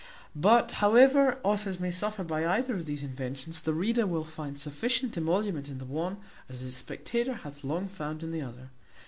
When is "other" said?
8.41-8.71